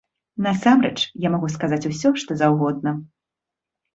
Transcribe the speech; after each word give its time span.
Насамрэч, 0.45 0.95
я 1.25 1.31
магу 1.33 1.49
сказаць 1.57 1.83
усё, 1.91 2.09
што 2.23 2.39
заўгодна. 2.41 2.95